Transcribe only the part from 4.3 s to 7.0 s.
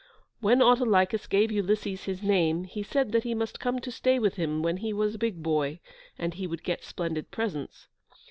him, when he was a big boy, and he would get